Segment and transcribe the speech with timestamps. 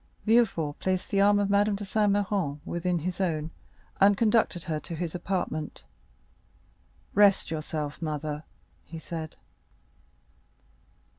[0.25, 3.51] Villefort placed the arm of Madame de Saint Méran within his own,
[3.99, 5.83] and conducted her to his apartment.
[7.13, 8.43] "Rest yourself, mother,"
[8.83, 9.35] he said.